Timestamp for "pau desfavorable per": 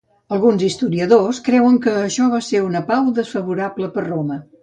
2.89-4.05